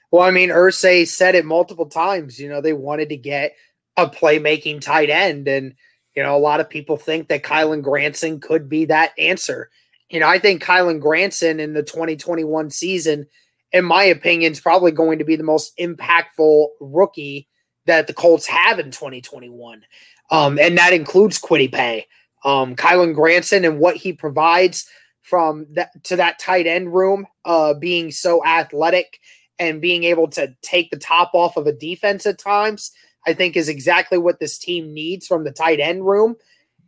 Well, 0.09 0.23
I 0.23 0.31
mean, 0.31 0.49
Irsay 0.49 1.07
said 1.07 1.35
it 1.35 1.45
multiple 1.45 1.85
times. 1.85 2.39
You 2.39 2.49
know, 2.49 2.61
they 2.61 2.73
wanted 2.73 3.09
to 3.09 3.17
get 3.17 3.55
a 3.95 4.09
playmaking 4.09 4.81
tight 4.81 5.11
end. 5.11 5.47
And, 5.47 5.75
you 6.15 6.23
know, 6.23 6.35
a 6.35 6.39
lot 6.39 6.61
of 6.61 6.67
people 6.67 6.97
think 6.97 7.27
that 7.27 7.43
Kylen 7.43 7.83
Granson 7.83 8.39
could 8.39 8.67
be 8.67 8.85
that 8.85 9.11
answer 9.19 9.69
you 10.09 10.19
know, 10.19 10.27
I 10.27 10.39
think 10.39 10.63
Kylen 10.63 10.99
Granson 10.99 11.59
in 11.59 11.73
the 11.73 11.83
2021 11.83 12.69
season, 12.71 13.27
in 13.71 13.85
my 13.85 14.03
opinion, 14.03 14.51
is 14.51 14.59
probably 14.59 14.91
going 14.91 15.19
to 15.19 15.25
be 15.25 15.35
the 15.35 15.43
most 15.43 15.77
impactful 15.77 16.67
rookie 16.79 17.47
that 17.85 18.07
the 18.07 18.13
Colts 18.13 18.47
have 18.47 18.79
in 18.79 18.91
2021. 18.91 19.83
Um, 20.31 20.59
and 20.59 20.77
that 20.77 20.93
includes 20.93 21.39
Kwity 21.39 21.71
Paye. 21.71 22.07
Um, 22.43 22.75
Kylen 22.75 23.13
Granson 23.13 23.65
and 23.65 23.79
what 23.79 23.97
he 23.97 24.13
provides 24.13 24.87
from 25.21 25.67
that 25.73 25.91
to 26.05 26.15
that 26.15 26.39
tight 26.39 26.65
end 26.65 26.93
room, 26.93 27.27
uh, 27.45 27.73
being 27.73 28.11
so 28.11 28.43
athletic 28.45 29.19
and 29.59 29.81
being 29.81 30.05
able 30.05 30.27
to 30.29 30.55
take 30.61 30.89
the 30.89 30.97
top 30.97 31.31
off 31.33 31.57
of 31.57 31.67
a 31.67 31.73
defense 31.73 32.25
at 32.25 32.39
times, 32.39 32.91
I 33.27 33.33
think 33.33 33.55
is 33.55 33.69
exactly 33.69 34.17
what 34.17 34.39
this 34.39 34.57
team 34.57 34.93
needs 34.93 35.27
from 35.27 35.43
the 35.43 35.51
tight 35.51 35.79
end 35.79 36.05
room. 36.05 36.35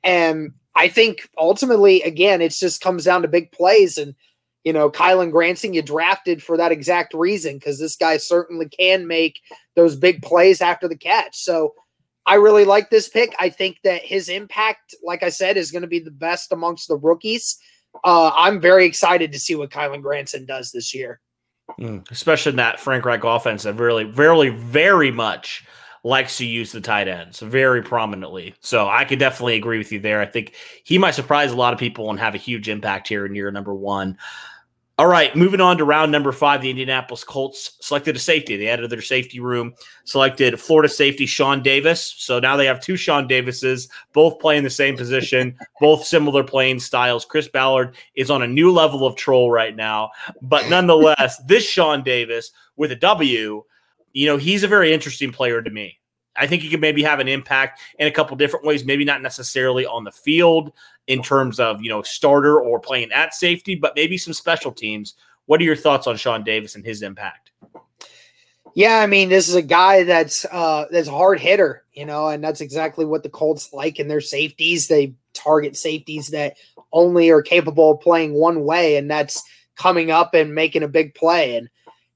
And 0.03 0.53
I 0.75 0.87
think 0.87 1.29
ultimately, 1.37 2.01
again, 2.03 2.41
it 2.41 2.51
just 2.51 2.81
comes 2.81 3.03
down 3.03 3.21
to 3.23 3.27
big 3.27 3.51
plays. 3.51 3.97
And, 3.97 4.15
you 4.63 4.73
know, 4.73 4.89
Kylen 4.89 5.31
Granson, 5.31 5.73
you 5.73 5.81
drafted 5.81 6.41
for 6.41 6.57
that 6.57 6.71
exact 6.71 7.13
reason 7.13 7.55
because 7.55 7.79
this 7.79 7.95
guy 7.95 8.17
certainly 8.17 8.69
can 8.69 9.07
make 9.07 9.39
those 9.75 9.95
big 9.95 10.21
plays 10.21 10.61
after 10.61 10.87
the 10.87 10.97
catch. 10.97 11.37
So 11.37 11.73
I 12.25 12.35
really 12.35 12.65
like 12.65 12.89
this 12.89 13.09
pick. 13.09 13.35
I 13.39 13.49
think 13.49 13.79
that 13.83 14.03
his 14.03 14.29
impact, 14.29 14.95
like 15.03 15.23
I 15.23 15.29
said, 15.29 15.57
is 15.57 15.71
going 15.71 15.81
to 15.81 15.87
be 15.87 15.99
the 15.99 16.11
best 16.11 16.51
amongst 16.51 16.87
the 16.87 16.97
rookies. 16.97 17.57
Uh, 18.03 18.31
I'm 18.35 18.61
very 18.61 18.85
excited 18.85 19.31
to 19.33 19.39
see 19.39 19.55
what 19.55 19.71
Kylen 19.71 20.01
Granson 20.01 20.45
does 20.45 20.71
this 20.71 20.93
year. 20.93 21.19
Mm, 21.79 22.09
especially 22.11 22.51
in 22.51 22.57
that 22.57 22.79
Frank 22.79 23.05
Reich 23.05 23.23
offense 23.23 23.63
that 23.63 23.73
really, 23.73 24.03
very, 24.03 24.49
very 24.49 25.11
much 25.11 25.65
likes 26.03 26.37
to 26.37 26.45
use 26.45 26.71
the 26.71 26.81
tight 26.81 27.07
ends 27.07 27.39
very 27.39 27.81
prominently. 27.81 28.55
So 28.59 28.87
I 28.87 29.05
could 29.05 29.19
definitely 29.19 29.55
agree 29.55 29.77
with 29.77 29.91
you 29.91 29.99
there. 29.99 30.19
I 30.19 30.25
think 30.25 30.55
he 30.83 30.97
might 30.97 31.11
surprise 31.11 31.51
a 31.51 31.55
lot 31.55 31.73
of 31.73 31.79
people 31.79 32.09
and 32.09 32.19
have 32.19 32.35
a 32.35 32.39
huge 32.39 32.69
impact 32.69 33.07
here 33.07 33.25
in 33.25 33.35
year 33.35 33.51
number 33.51 33.73
one. 33.73 34.17
All 34.97 35.07
right, 35.07 35.35
moving 35.35 35.61
on 35.61 35.77
to 35.77 35.85
round 35.85 36.11
number 36.11 36.31
five, 36.31 36.61
the 36.61 36.69
Indianapolis 36.69 37.23
Colts 37.23 37.77
selected 37.81 38.15
a 38.15 38.19
safety. 38.19 38.55
They 38.55 38.67
added 38.67 38.87
their 38.91 39.01
safety 39.01 39.39
room, 39.39 39.73
selected 40.03 40.59
Florida 40.59 40.89
safety 40.89 41.25
Shawn 41.25 41.63
Davis. 41.63 42.13
So 42.17 42.39
now 42.39 42.55
they 42.55 42.67
have 42.67 42.81
two 42.81 42.95
Sean 42.97 43.25
Davises, 43.25 43.89
both 44.13 44.39
playing 44.39 44.63
the 44.63 44.69
same 44.69 44.95
position, 44.95 45.57
both 45.79 46.05
similar 46.05 46.43
playing 46.43 46.81
styles. 46.81 47.25
Chris 47.25 47.47
Ballard 47.47 47.95
is 48.15 48.29
on 48.29 48.43
a 48.43 48.47
new 48.47 48.71
level 48.71 49.07
of 49.07 49.15
troll 49.15 49.49
right 49.49 49.75
now, 49.75 50.11
but 50.41 50.69
nonetheless, 50.69 51.41
this 51.47 51.67
Shawn 51.67 52.03
Davis 52.03 52.51
with 52.75 52.91
a 52.91 52.95
W, 52.97 53.63
you 54.13 54.27
know, 54.27 54.37
he's 54.37 54.63
a 54.63 54.67
very 54.67 54.93
interesting 54.93 55.31
player 55.31 55.61
to 55.61 55.69
me. 55.69 55.97
I 56.35 56.47
think 56.47 56.61
he 56.61 56.69
could 56.69 56.81
maybe 56.81 57.03
have 57.03 57.19
an 57.19 57.27
impact 57.27 57.81
in 57.99 58.07
a 58.07 58.11
couple 58.11 58.37
different 58.37 58.65
ways, 58.65 58.85
maybe 58.85 59.03
not 59.03 59.21
necessarily 59.21 59.85
on 59.85 60.03
the 60.03 60.11
field 60.11 60.71
in 61.07 61.21
terms 61.21 61.59
of, 61.59 61.81
you 61.81 61.89
know, 61.89 62.01
starter 62.01 62.59
or 62.59 62.79
playing 62.79 63.11
at 63.11 63.33
safety, 63.33 63.75
but 63.75 63.95
maybe 63.95 64.17
some 64.17 64.33
special 64.33 64.71
teams. 64.71 65.15
What 65.45 65.59
are 65.59 65.65
your 65.65 65.75
thoughts 65.75 66.07
on 66.07 66.15
Shawn 66.15 66.43
Davis 66.43 66.75
and 66.75 66.85
his 66.85 67.01
impact? 67.01 67.51
Yeah, 68.73 68.99
I 68.99 69.07
mean, 69.07 69.27
this 69.27 69.49
is 69.49 69.55
a 69.55 69.61
guy 69.61 70.03
that's 70.03 70.45
uh 70.45 70.85
that's 70.89 71.09
a 71.09 71.11
hard 71.11 71.39
hitter, 71.41 71.83
you 71.91 72.05
know, 72.05 72.29
and 72.29 72.41
that's 72.41 72.61
exactly 72.61 73.03
what 73.03 73.23
the 73.23 73.29
Colts 73.29 73.73
like 73.73 73.99
in 73.99 74.07
their 74.07 74.21
safeties. 74.21 74.87
They 74.87 75.15
target 75.33 75.75
safeties 75.75 76.29
that 76.29 76.55
only 76.93 77.29
are 77.29 77.41
capable 77.41 77.91
of 77.91 77.99
playing 77.99 78.33
one 78.33 78.63
way, 78.63 78.95
and 78.95 79.11
that's 79.11 79.43
coming 79.75 80.11
up 80.11 80.33
and 80.33 80.55
making 80.55 80.83
a 80.83 80.87
big 80.87 81.13
play. 81.15 81.57
And 81.57 81.69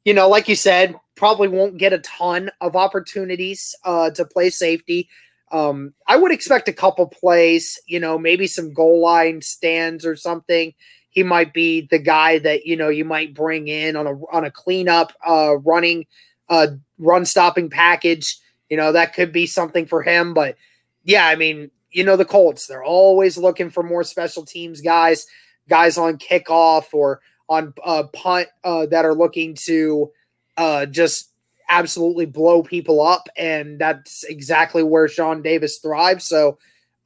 you 0.05 0.13
know, 0.13 0.29
like 0.29 0.47
you 0.47 0.55
said, 0.55 0.95
probably 1.15 1.47
won't 1.47 1.77
get 1.77 1.91
a 1.91 1.99
ton 1.99 2.51
of 2.61 2.75
opportunities 2.75 3.75
uh, 3.83 4.11
to 4.11 4.23
play 4.23 4.49
safety. 4.49 5.09
Um, 5.51 5.93
I 6.07 6.15
would 6.15 6.31
expect 6.31 6.69
a 6.69 6.73
couple 6.73 7.07
plays, 7.07 7.79
you 7.87 7.99
know, 7.99 8.17
maybe 8.17 8.47
some 8.47 8.73
goal 8.73 9.01
line 9.01 9.41
stands 9.41 10.05
or 10.05 10.15
something. 10.15 10.73
He 11.09 11.23
might 11.23 11.53
be 11.53 11.87
the 11.89 11.99
guy 11.99 12.39
that 12.39 12.65
you 12.65 12.75
know 12.75 12.89
you 12.89 13.05
might 13.05 13.33
bring 13.33 13.67
in 13.67 13.95
on 13.95 14.05
a 14.05 14.13
on 14.31 14.43
a 14.43 14.51
cleanup, 14.51 15.13
uh, 15.25 15.57
running, 15.57 16.05
uh, 16.49 16.67
run 16.97 17.25
stopping 17.25 17.69
package. 17.69 18.37
You 18.69 18.77
know 18.77 18.91
that 18.91 19.13
could 19.13 19.31
be 19.31 19.45
something 19.45 19.85
for 19.85 20.03
him. 20.03 20.33
But 20.33 20.57
yeah, 21.03 21.25
I 21.25 21.35
mean, 21.35 21.71
you 21.91 22.03
know, 22.03 22.17
the 22.17 22.25
Colts 22.25 22.67
they're 22.67 22.83
always 22.83 23.37
looking 23.37 23.69
for 23.69 23.81
more 23.81 24.03
special 24.03 24.43
teams 24.43 24.81
guys, 24.81 25.25
guys 25.69 25.97
on 25.97 26.17
kickoff 26.17 26.93
or 26.93 27.21
on 27.49 27.73
uh, 27.83 28.03
punt 28.13 28.47
uh, 28.63 28.85
that 28.87 29.05
are 29.05 29.13
looking 29.13 29.55
to 29.65 30.11
uh, 30.57 30.85
just 30.85 31.31
absolutely 31.69 32.25
blow 32.25 32.63
people 32.63 33.01
up, 33.01 33.27
and 33.37 33.79
that's 33.79 34.23
exactly 34.23 34.83
where 34.83 35.07
Shawn 35.07 35.41
Davis 35.41 35.79
thrives. 35.79 36.25
So, 36.25 36.57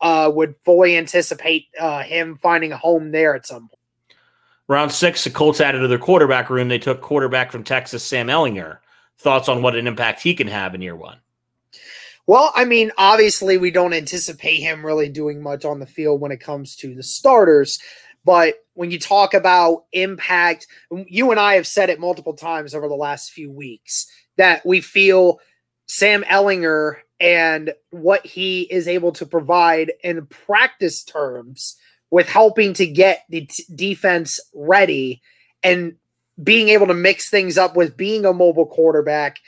uh, 0.01 0.31
would 0.33 0.55
fully 0.63 0.97
anticipate 0.97 1.67
uh, 1.79 2.03
him 2.03 2.37
finding 2.41 2.71
a 2.71 2.77
home 2.77 3.11
there 3.11 3.35
at 3.35 3.45
some 3.45 3.63
point. 3.63 3.73
Round 4.67 4.91
six, 4.91 5.23
the 5.23 5.29
Colts 5.29 5.59
added 5.59 5.79
to 5.79 5.87
their 5.87 5.97
quarterback 5.97 6.49
room. 6.49 6.67
They 6.67 6.79
took 6.79 7.01
quarterback 7.01 7.51
from 7.51 7.63
Texas, 7.63 8.03
Sam 8.03 8.27
Ehlinger. 8.27 8.77
Thoughts 9.17 9.49
on 9.49 9.61
what 9.61 9.75
an 9.75 9.87
impact 9.87 10.21
he 10.21 10.33
can 10.33 10.47
have 10.47 10.73
in 10.73 10.81
year 10.81 10.95
one? 10.95 11.17
Well, 12.27 12.51
I 12.55 12.63
mean, 12.63 12.91
obviously, 12.97 13.57
we 13.57 13.71
don't 13.71 13.93
anticipate 13.93 14.57
him 14.57 14.85
really 14.85 15.09
doing 15.09 15.41
much 15.41 15.65
on 15.65 15.79
the 15.79 15.87
field 15.87 16.21
when 16.21 16.31
it 16.31 16.39
comes 16.39 16.75
to 16.75 16.93
the 16.93 17.01
starters. 17.01 17.79
But 18.25 18.55
when 18.73 18.91
you 18.91 18.99
talk 18.99 19.33
about 19.33 19.85
impact, 19.91 20.67
you 21.07 21.31
and 21.31 21.39
I 21.39 21.55
have 21.55 21.67
said 21.67 21.89
it 21.89 21.99
multiple 21.99 22.33
times 22.33 22.75
over 22.75 22.87
the 22.87 22.95
last 22.95 23.31
few 23.31 23.51
weeks 23.51 24.07
that 24.37 24.65
we 24.65 24.81
feel 24.81 25.39
Sam 25.87 26.23
Ehlinger 26.23 26.97
and 27.19 27.73
what 27.91 28.25
he 28.25 28.61
is 28.61 28.87
able 28.87 29.11
to 29.13 29.25
provide 29.25 29.91
in 30.03 30.25
practice 30.27 31.03
terms 31.03 31.75
with 32.11 32.27
helping 32.27 32.73
to 32.73 32.87
get 32.87 33.23
the 33.29 33.45
t- 33.45 33.65
defense 33.75 34.39
ready 34.53 35.21
and 35.63 35.95
being 36.41 36.69
able 36.69 36.87
to 36.87 36.93
mix 36.93 37.29
things 37.29 37.57
up 37.57 37.75
with 37.75 37.97
being 37.97 38.25
a 38.25 38.33
mobile 38.33 38.65
quarterback, 38.65 39.39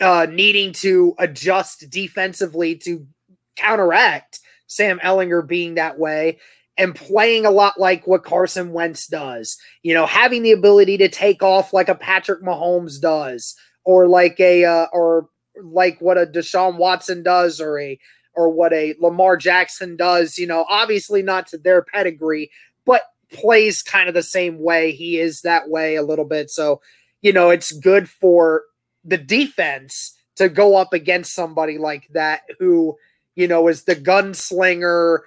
uh, 0.00 0.26
needing 0.28 0.72
to 0.72 1.14
adjust 1.18 1.88
defensively 1.88 2.74
to 2.74 3.06
counteract 3.54 4.40
Sam 4.66 4.98
Ehlinger 4.98 5.46
being 5.46 5.74
that 5.74 5.98
way 5.98 6.38
and 6.78 6.94
playing 6.94 7.46
a 7.46 7.50
lot 7.50 7.78
like 7.78 8.06
what 8.06 8.24
Carson 8.24 8.72
Wentz 8.72 9.06
does. 9.06 9.56
You 9.82 9.94
know, 9.94 10.06
having 10.06 10.42
the 10.42 10.52
ability 10.52 10.98
to 10.98 11.08
take 11.08 11.42
off 11.42 11.72
like 11.72 11.88
a 11.88 11.94
Patrick 11.94 12.42
Mahomes 12.42 13.00
does, 13.00 13.56
or 13.84 14.08
like 14.08 14.38
a 14.40 14.64
uh, 14.64 14.86
or 14.92 15.28
like 15.62 16.00
what 16.00 16.18
a 16.18 16.26
Deshaun 16.26 16.76
Watson 16.76 17.22
does, 17.22 17.60
or 17.60 17.78
a 17.78 17.98
or 18.34 18.50
what 18.50 18.72
a 18.72 18.94
Lamar 19.00 19.36
Jackson 19.36 19.96
does. 19.96 20.38
You 20.38 20.46
know, 20.46 20.66
obviously 20.68 21.22
not 21.22 21.46
to 21.48 21.58
their 21.58 21.82
pedigree, 21.82 22.50
but 22.84 23.02
plays 23.32 23.82
kind 23.82 24.08
of 24.08 24.14
the 24.14 24.22
same 24.22 24.60
way. 24.60 24.92
He 24.92 25.18
is 25.18 25.42
that 25.42 25.68
way 25.68 25.96
a 25.96 26.02
little 26.02 26.24
bit. 26.24 26.50
So, 26.50 26.80
you 27.22 27.32
know, 27.32 27.50
it's 27.50 27.72
good 27.72 28.08
for 28.08 28.62
the 29.04 29.18
defense 29.18 30.12
to 30.36 30.48
go 30.48 30.76
up 30.76 30.92
against 30.92 31.34
somebody 31.34 31.78
like 31.78 32.08
that 32.12 32.42
who, 32.58 32.96
you 33.34 33.48
know, 33.48 33.68
is 33.68 33.84
the 33.84 33.96
gunslinger 33.96 35.20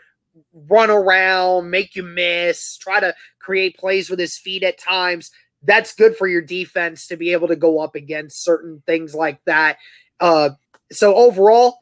run 0.53 0.89
around, 0.89 1.69
make 1.69 1.95
you 1.95 2.03
miss, 2.03 2.77
try 2.77 3.00
to 3.00 3.13
create 3.39 3.77
plays 3.77 4.09
with 4.09 4.19
his 4.19 4.38
feet 4.38 4.63
at 4.63 4.77
times. 4.77 5.31
That's 5.63 5.95
good 5.95 6.15
for 6.15 6.27
your 6.27 6.41
defense 6.41 7.07
to 7.07 7.17
be 7.17 7.31
able 7.31 7.48
to 7.50 7.55
go 7.55 7.79
up 7.79 7.95
against 7.95 8.43
certain 8.43 8.81
things 8.86 9.13
like 9.13 9.39
that. 9.45 9.77
Uh, 10.19 10.51
so 10.91 11.15
overall, 11.15 11.79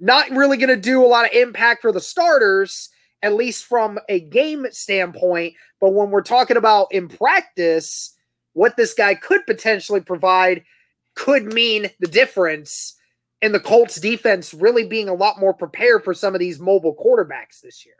not 0.00 0.30
really 0.30 0.56
going 0.56 0.68
to 0.68 0.76
do 0.76 1.04
a 1.04 1.06
lot 1.06 1.26
of 1.26 1.32
impact 1.32 1.82
for 1.82 1.92
the 1.92 2.00
starters, 2.00 2.90
at 3.22 3.34
least 3.34 3.64
from 3.64 3.98
a 4.08 4.20
game 4.20 4.66
standpoint. 4.70 5.54
But 5.80 5.94
when 5.94 6.10
we're 6.10 6.22
talking 6.22 6.56
about 6.56 6.88
in 6.90 7.08
practice, 7.08 8.14
what 8.52 8.76
this 8.76 8.94
guy 8.94 9.14
could 9.14 9.46
potentially 9.46 10.00
provide 10.00 10.64
could 11.14 11.52
mean 11.52 11.90
the 12.00 12.08
difference 12.08 12.96
in 13.42 13.52
the 13.52 13.60
Colts 13.60 14.00
defense 14.00 14.54
really 14.54 14.86
being 14.86 15.08
a 15.08 15.14
lot 15.14 15.38
more 15.38 15.54
prepared 15.54 16.04
for 16.04 16.14
some 16.14 16.34
of 16.34 16.40
these 16.40 16.58
mobile 16.58 16.94
quarterbacks 16.94 17.60
this 17.62 17.84
year. 17.84 17.96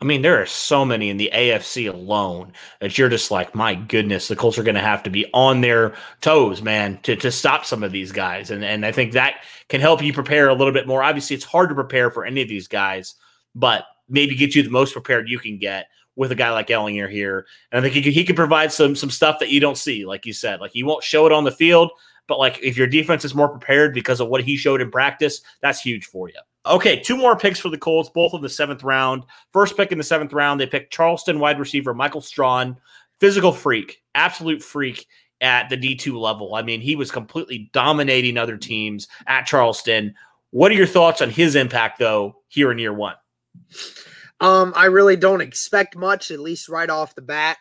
I 0.00 0.04
mean, 0.04 0.22
there 0.22 0.42
are 0.42 0.46
so 0.46 0.84
many 0.84 1.08
in 1.08 1.16
the 1.16 1.30
AFC 1.32 1.88
alone 1.88 2.52
that 2.80 2.98
you're 2.98 3.08
just 3.08 3.30
like, 3.30 3.54
my 3.54 3.74
goodness, 3.74 4.28
the 4.28 4.36
Colts 4.36 4.58
are 4.58 4.64
going 4.64 4.74
to 4.74 4.80
have 4.80 5.04
to 5.04 5.10
be 5.10 5.24
on 5.32 5.60
their 5.60 5.94
toes, 6.20 6.62
man, 6.62 6.98
to, 7.04 7.16
to 7.16 7.30
stop 7.30 7.64
some 7.64 7.82
of 7.82 7.92
these 7.92 8.10
guys. 8.10 8.50
And, 8.50 8.64
and 8.64 8.84
I 8.84 8.92
think 8.92 9.12
that 9.12 9.44
can 9.68 9.80
help 9.80 10.02
you 10.02 10.12
prepare 10.12 10.48
a 10.48 10.54
little 10.54 10.72
bit 10.72 10.88
more. 10.88 11.02
Obviously, 11.02 11.36
it's 11.36 11.44
hard 11.44 11.68
to 11.68 11.74
prepare 11.74 12.10
for 12.10 12.24
any 12.24 12.42
of 12.42 12.48
these 12.48 12.66
guys, 12.66 13.14
but 13.54 13.84
maybe 14.08 14.34
get 14.34 14.54
you 14.54 14.62
the 14.62 14.70
most 14.70 14.92
prepared 14.92 15.28
you 15.28 15.38
can 15.38 15.58
get 15.58 15.86
with 16.16 16.32
a 16.32 16.36
guy 16.36 16.50
like 16.50 16.68
Ehlinger 16.68 17.10
here. 17.10 17.46
And 17.72 17.78
I 17.78 17.82
think 17.82 17.94
he 17.94 18.02
could, 18.02 18.12
he 18.12 18.24
could 18.24 18.36
provide 18.36 18.72
some 18.72 18.94
some 18.96 19.10
stuff 19.10 19.38
that 19.38 19.50
you 19.50 19.60
don't 19.60 19.78
see, 19.78 20.04
like 20.04 20.26
you 20.26 20.32
said. 20.32 20.60
Like 20.60 20.72
he 20.72 20.82
won't 20.82 21.04
show 21.04 21.26
it 21.26 21.32
on 21.32 21.44
the 21.44 21.50
field, 21.50 21.90
but 22.26 22.38
like 22.38 22.58
if 22.62 22.76
your 22.76 22.86
defense 22.86 23.24
is 23.24 23.34
more 23.34 23.48
prepared 23.48 23.94
because 23.94 24.20
of 24.20 24.28
what 24.28 24.42
he 24.42 24.56
showed 24.56 24.80
in 24.80 24.90
practice, 24.90 25.42
that's 25.60 25.80
huge 25.80 26.06
for 26.06 26.28
you. 26.28 26.40
Okay, 26.66 26.98
two 27.00 27.16
more 27.16 27.36
picks 27.36 27.60
for 27.60 27.68
the 27.68 27.78
Colts, 27.78 28.08
both 28.08 28.32
in 28.32 28.40
the 28.40 28.48
seventh 28.48 28.82
round. 28.82 29.24
First 29.52 29.76
pick 29.76 29.92
in 29.92 29.98
the 29.98 30.04
seventh 30.04 30.32
round, 30.32 30.58
they 30.58 30.66
picked 30.66 30.92
Charleston 30.92 31.38
wide 31.38 31.58
receiver 31.58 31.92
Michael 31.92 32.22
Strachan, 32.22 32.78
physical 33.20 33.52
freak, 33.52 34.02
absolute 34.14 34.62
freak 34.62 35.06
at 35.40 35.68
the 35.68 35.76
D2 35.76 36.18
level. 36.18 36.54
I 36.54 36.62
mean, 36.62 36.80
he 36.80 36.96
was 36.96 37.10
completely 37.10 37.70
dominating 37.72 38.38
other 38.38 38.56
teams 38.56 39.08
at 39.26 39.46
Charleston. 39.46 40.14
What 40.50 40.70
are 40.72 40.76
your 40.76 40.86
thoughts 40.86 41.20
on 41.20 41.28
his 41.28 41.54
impact, 41.54 41.98
though, 41.98 42.36
here 42.48 42.72
in 42.72 42.78
year 42.78 42.94
one? 42.94 43.16
Um, 44.40 44.72
I 44.74 44.86
really 44.86 45.16
don't 45.16 45.40
expect 45.42 45.96
much, 45.96 46.30
at 46.30 46.40
least 46.40 46.68
right 46.68 46.88
off 46.88 47.14
the 47.14 47.22
bat. 47.22 47.58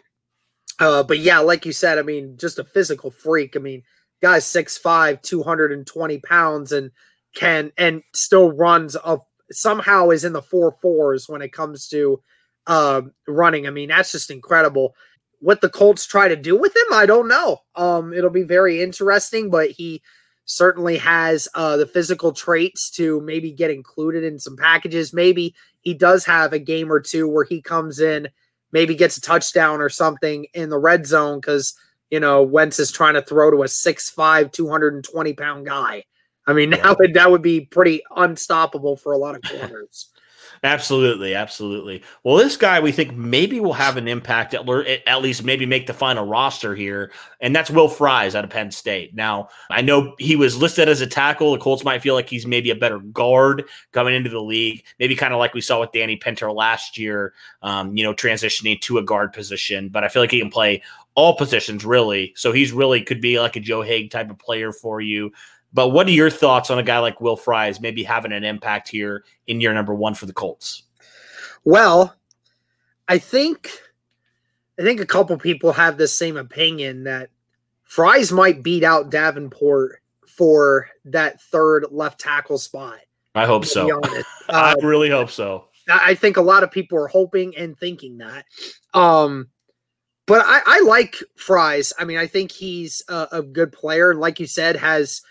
Uh, 0.80 1.04
but 1.04 1.20
yeah, 1.20 1.40
like 1.40 1.66
you 1.66 1.72
said, 1.72 1.98
I 1.98 2.04
mean, 2.04 2.38
just 2.38 2.60
a 2.60 2.64
physical 2.64 3.12
freak. 3.12 3.56
I 3.56 3.60
mean, 3.60 3.84
guy's 4.24 4.46
6'5, 4.46 5.22
220 5.22 6.20
pounds, 6.20 6.72
and 6.72 6.92
can 7.36 7.72
and 7.78 8.02
still 8.16 8.52
runs 8.52 8.96
of 8.96 9.22
somehow 9.52 10.10
is 10.10 10.24
in 10.24 10.34
the 10.34 10.42
four 10.42 10.72
fours 10.82 11.28
when 11.28 11.42
it 11.42 11.52
comes 11.52 11.88
to 11.90 12.22
uh, 12.66 13.02
running. 13.28 13.68
I 13.68 13.70
mean, 13.70 13.90
that's 13.90 14.14
just 14.14 14.32
incredible. 14.32 14.96
What 15.40 15.60
the 15.60 15.70
Colts 15.70 16.06
try 16.06 16.30
to 16.30 16.38
do 16.38 16.56
with 16.58 16.74
him, 16.74 16.94
I 16.94 17.06
don't 17.06 17.28
know. 17.28 17.60
Um, 17.76 18.14
it'll 18.14 18.30
be 18.30 18.44
very 18.44 18.82
interesting, 18.82 19.50
but 19.50 19.72
he 19.72 20.02
certainly 20.46 20.98
has 20.98 21.50
uh, 21.54 21.76
the 21.76 21.86
physical 21.86 22.32
traits 22.32 22.90
to 22.92 23.20
maybe 23.22 23.52
get 23.52 23.72
included 23.72 24.24
in 24.24 24.40
some 24.40 24.56
packages. 24.56 25.14
Maybe 25.14 25.54
he 25.82 25.94
does 25.94 26.24
have 26.26 26.54
a 26.54 26.60
game 26.60 26.92
or 26.92 27.02
two 27.02 27.28
where 27.28 27.44
he 27.44 27.62
comes 27.62 28.00
in, 28.00 28.30
maybe 28.72 28.96
gets 28.96 29.18
a 29.18 29.22
touchdown 29.22 29.82
or 29.82 29.90
something 29.90 30.46
in 30.54 30.70
the 30.70 30.80
red 30.80 31.06
zone 31.06 31.40
because 31.40 31.74
you 32.14 32.20
know 32.20 32.44
Wentz 32.44 32.78
is 32.78 32.92
trying 32.92 33.16
to 33.16 33.24
throw 33.24 33.50
to 33.50 33.64
a 33.64 33.66
6'5", 33.66 34.52
220 34.52 35.34
pound 35.34 35.66
guy. 35.66 36.04
I 36.46 36.54
mean, 36.54 36.74
yeah. 36.74 36.94
would, 37.00 37.16
that 37.16 37.32
would 37.32 37.42
be 37.42 37.62
pretty 37.62 38.04
unstoppable 38.16 38.98
for 38.98 39.14
a 39.14 39.18
lot 39.18 39.36
of 39.36 39.42
corners. 39.60 40.12
Absolutely, 40.64 41.34
absolutely. 41.36 42.04
Well, 42.24 42.38
this 42.38 42.56
guy 42.56 42.80
we 42.80 42.94
think 42.94 43.14
maybe 43.18 43.60
will 43.60 43.74
have 43.74 43.98
an 43.98 44.08
impact 44.08 44.54
at, 44.54 44.70
at 45.08 45.22
least 45.22 45.44
maybe 45.44 45.66
make 45.66 45.88
the 45.88 45.94
final 45.94 46.26
roster 46.26 46.74
here, 46.74 47.12
and 47.42 47.54
that's 47.54 47.70
Will 47.70 47.90
Fries 47.90 48.34
out 48.34 48.46
of 48.46 48.50
Penn 48.50 48.72
State. 48.72 49.14
Now, 49.14 49.50
I 49.70 49.82
know 49.82 50.16
he 50.20 50.38
was 50.38 50.56
listed 50.56 50.88
as 50.88 51.02
a 51.02 51.08
tackle. 51.08 51.52
The 51.52 51.58
Colts 51.58 51.84
might 51.84 52.02
feel 52.02 52.14
like 52.14 52.30
he's 52.30 52.48
maybe 52.48 52.70
a 52.70 52.76
better 52.76 53.00
guard 53.00 53.66
coming 53.92 54.14
into 54.14 54.30
the 54.30 54.42
league, 54.42 54.86
maybe 55.00 55.16
kind 55.16 55.34
of 55.34 55.40
like 55.40 55.54
we 55.54 55.62
saw 55.62 55.82
with 55.82 55.92
Danny 55.92 56.16
Pinter 56.16 56.50
last 56.50 56.98
year, 56.98 57.34
um, 57.62 57.98
you 57.98 58.04
know, 58.04 58.14
transitioning 58.14 58.80
to 58.82 59.00
a 59.00 59.04
guard 59.04 59.34
position. 59.34 59.90
But 59.90 60.06
I 60.06 60.08
feel 60.08 60.22
like 60.22 60.32
he 60.32 60.40
can 60.40 60.52
play 60.52 60.82
all 61.16 61.36
positions 61.36 61.86
really. 61.86 62.34
So 62.36 62.52
he's 62.52 62.72
really 62.72 63.02
could 63.02 63.22
be 63.22 63.40
like 63.40 63.56
a 63.56 63.60
Joe 63.60 63.82
Haeg 63.82 64.12
type 64.12 64.30
of 64.30 64.40
player 64.40 64.72
for 64.72 65.02
you. 65.02 65.32
But 65.74 65.90
what 65.90 66.08
are 66.08 66.12
your 66.12 66.30
thoughts 66.30 66.70
on 66.70 66.78
a 66.78 66.84
guy 66.84 67.00
like 67.00 67.20
Will 67.20 67.36
Fries 67.36 67.82
maybe 67.82 68.04
having 68.04 68.32
an 68.32 68.44
impact 68.44 68.88
here 68.88 69.24
in 69.48 69.60
year 69.60 69.74
number 69.74 69.94
one 69.94 70.14
for 70.14 70.28
the 70.28 70.34
Colts? 70.34 70.84
Well, 71.64 72.16
I 73.08 73.18
think 73.18 73.72
I 74.80 74.84
think 74.84 75.00
a 75.00 75.06
couple 75.06 75.38
people 75.38 75.74
have 75.74 75.98
the 75.98 76.08
same 76.08 76.38
opinion 76.38 77.04
that 77.04 77.30
Fries 77.84 78.32
might 78.32 78.64
beat 78.64 78.84
out 78.84 79.12
Davenport 79.12 80.02
for 80.28 80.90
that 81.06 81.42
third 81.42 81.86
left 81.92 82.20
tackle 82.20 82.58
spot. 82.58 83.00
I 83.36 83.46
hope 83.46 83.66
so. 83.66 84.02
I 84.50 84.74
um, 84.74 84.86
really 84.86 85.10
hope 85.10 85.30
so. 85.30 85.66
I 85.90 86.16
think 86.16 86.38
a 86.38 86.42
lot 86.42 86.64
of 86.64 86.72
people 86.72 86.98
are 86.98 87.08
hoping 87.08 87.56
and 87.58 87.78
thinking 87.78 88.20
that. 88.20 88.46
Um, 88.94 89.50
but 90.26 90.44
I, 90.46 90.62
I 90.66 90.80
like 90.82 91.18
Fries. 91.36 91.94
I 92.00 92.06
mean, 92.06 92.18
I 92.18 92.28
think 92.28 92.52
he's 92.52 93.04
a, 93.10 93.28
a 93.34 93.42
good 93.42 93.72
player, 93.72 94.12
and 94.12 94.20
like 94.20 94.40
you 94.40 94.48
said, 94.48 94.76
has 94.78 95.22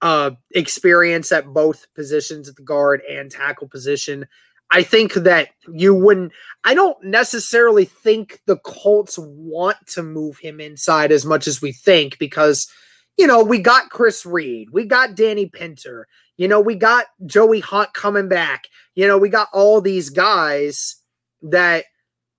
uh, 0.00 0.30
experience 0.54 1.32
at 1.32 1.52
both 1.52 1.86
positions 1.94 2.48
at 2.48 2.56
the 2.56 2.62
guard 2.62 3.02
and 3.08 3.30
tackle 3.30 3.68
position. 3.68 4.26
I 4.70 4.82
think 4.82 5.14
that 5.14 5.48
you 5.72 5.94
wouldn't. 5.94 6.32
I 6.64 6.74
don't 6.74 7.02
necessarily 7.02 7.84
think 7.84 8.40
the 8.46 8.58
Colts 8.58 9.18
want 9.18 9.76
to 9.88 10.02
move 10.02 10.38
him 10.38 10.60
inside 10.60 11.10
as 11.10 11.24
much 11.24 11.46
as 11.46 11.62
we 11.62 11.72
think 11.72 12.18
because, 12.18 12.70
you 13.16 13.26
know, 13.26 13.42
we 13.42 13.60
got 13.60 13.90
Chris 13.90 14.26
Reed, 14.26 14.68
we 14.70 14.84
got 14.84 15.14
Danny 15.14 15.46
Pinter, 15.46 16.06
you 16.36 16.48
know, 16.48 16.60
we 16.60 16.74
got 16.74 17.06
Joey 17.24 17.60
Hunt 17.60 17.94
coming 17.94 18.28
back, 18.28 18.68
you 18.94 19.06
know, 19.06 19.16
we 19.18 19.30
got 19.30 19.48
all 19.52 19.80
these 19.80 20.10
guys 20.10 20.96
that 21.42 21.84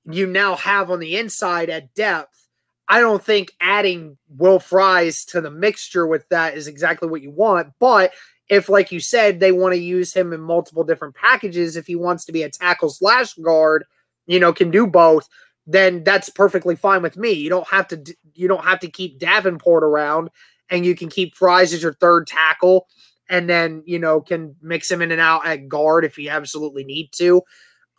you 0.10 0.28
now 0.28 0.56
have 0.56 0.90
on 0.92 1.00
the 1.00 1.18
inside 1.18 1.70
at 1.70 1.94
depth. 1.94 2.48
I 2.88 3.00
don't 3.00 3.24
think 3.24 3.52
adding 3.62 4.18
Will 4.30 4.60
Fries 4.60 5.24
to 5.26 5.42
the 5.42 5.52
mixture 5.52 6.08
with 6.08 6.28
that 6.30 6.58
is 6.58 6.68
exactly 6.68 7.08
what 7.08 7.22
you 7.22 7.32
want, 7.32 7.74
but 7.80 8.12
if, 8.50 8.68
like 8.68 8.92
you 8.92 9.00
said, 9.00 9.40
they 9.40 9.52
want 9.52 9.74
to 9.74 9.80
use 9.80 10.12
him 10.14 10.34
in 10.34 10.42
multiple 10.42 10.84
different 10.84 11.16
packages, 11.16 11.76
if 11.76 11.86
he 11.86 11.96
wants 11.96 12.26
to 12.26 12.32
be 12.32 12.42
a 12.42 12.50
tackle 12.50 12.90
slash 12.90 13.36
guard, 13.36 13.86
you 14.26 14.40
know, 14.40 14.52
can 14.52 14.72
do 14.72 14.88
both, 14.88 15.30
then 15.68 16.04
that's 16.04 16.30
perfectly 16.30 16.76
fine 16.76 17.04
with 17.04 17.16
me. 17.16 17.32
You 17.32 17.50
don't 17.50 17.68
have 17.68 17.88
to 17.90 18.16
you 18.34 18.48
don't 18.48 18.66
have 18.66 18.80
to 18.80 18.90
keep 18.90 19.20
Davenport 19.20 19.84
around, 19.84 20.30
and 20.70 20.84
you 20.84 20.96
can 20.96 21.10
keep 21.10 21.36
Fries 21.36 21.74
as 21.74 21.84
your 21.84 21.94
third 21.94 22.26
tackle, 22.26 22.88
and 23.30 23.48
then 23.48 23.84
you 23.86 24.00
know 24.00 24.20
can 24.20 24.56
mix 24.62 24.90
him 24.90 25.04
in 25.04 25.12
and 25.12 25.22
out 25.22 25.46
at 25.46 25.68
guard 25.68 26.06
if 26.06 26.18
you 26.18 26.30
absolutely 26.30 26.84
need 26.84 27.12
to. 27.14 27.44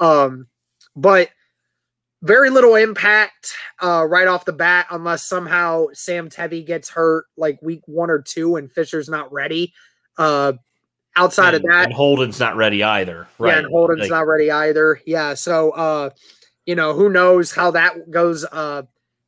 Um, 0.01 0.49
but 0.97 1.31
very 2.23 2.51
little 2.51 2.75
impact 2.75 3.53
uh, 3.83 4.07
right 4.09 4.29
off 4.29 4.45
the 4.45 4.53
bat, 4.53 4.87
unless 4.91 5.25
somehow 5.25 5.87
Sam 5.93 6.29
Tevi 6.29 6.65
gets 6.67 6.89
hurt 6.89 7.25
like 7.37 7.61
week 7.63 7.83
one 7.87 8.11
or 8.11 8.21
two 8.21 8.57
and 8.57 8.71
Fisher's 8.71 9.09
not 9.09 9.33
ready. 9.33 9.73
Uh, 10.19 10.53
outside 11.17 11.55
and, 11.55 11.65
of 11.65 11.71
that, 11.71 11.85
and 11.87 11.93
Holden's 11.93 12.39
not 12.39 12.57
ready 12.57 12.83
either. 12.83 13.27
Right. 13.39 13.53
Yeah, 13.53 13.59
and 13.59 13.67
Holden's 13.69 14.03
like, 14.03 14.11
not 14.11 14.27
ready 14.27 14.51
either. 14.51 15.01
Yeah. 15.07 15.35
So, 15.35 15.71
uh, 15.71 16.11
you 16.67 16.75
know, 16.75 16.93
who 16.95 17.09
knows 17.09 17.53
how 17.53 17.71
that 17.73 18.11
goes. 18.11 18.45
Uh, 18.45 18.83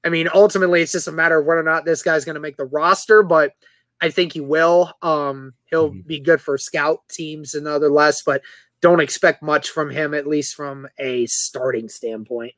I 0.04 0.08
mean, 0.08 0.28
ultimately, 0.34 0.82
it's 0.82 0.92
just 0.92 1.08
a 1.08 1.12
matter 1.12 1.38
of 1.38 1.46
whether 1.46 1.60
or 1.60 1.64
not 1.64 1.84
this 1.84 2.02
guy's 2.02 2.24
going 2.24 2.34
to 2.34 2.40
make 2.40 2.56
the 2.56 2.66
roster, 2.66 3.22
but 3.22 3.52
I 4.00 4.10
think 4.10 4.32
he 4.32 4.40
will. 4.40 4.92
Um, 5.00 5.54
he'll 5.66 5.90
mm-hmm. 5.90 6.06
be 6.06 6.20
good 6.20 6.40
for 6.40 6.58
scout 6.58 7.00
teams 7.08 7.54
and 7.54 7.66
other 7.66 7.88
less, 7.88 8.22
but 8.22 8.42
don't 8.80 9.00
expect 9.00 9.42
much 9.42 9.70
from 9.70 9.90
him, 9.90 10.12
at 10.12 10.26
least 10.26 10.54
from 10.54 10.88
a 10.98 11.24
starting 11.26 11.88
standpoint. 11.88 12.52